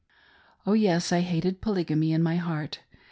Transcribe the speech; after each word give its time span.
Oh 0.65 0.73
yes, 0.73 1.11
I 1.11 1.19
hated 1.19 1.61
Polygamy 1.61 2.11
in 2.11 2.23
my 2.23 2.37
heart. 2.37 2.79